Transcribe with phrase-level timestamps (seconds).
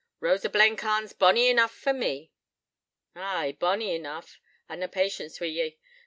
[0.19, 2.31] Rosa Blencarn's bonny enough for me.'
[3.15, 5.77] 'Ay, bonny enough I've na patience wi' ye.